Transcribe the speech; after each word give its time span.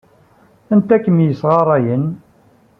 Anta 0.73 0.93
ay 0.95 1.01
kem-yessɣarayen? 1.05 2.05